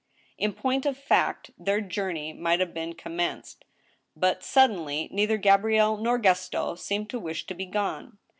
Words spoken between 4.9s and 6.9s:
neither Gabrielle nor Gaston